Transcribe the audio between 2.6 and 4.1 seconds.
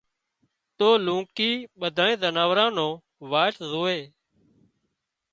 نو واٽ زوئي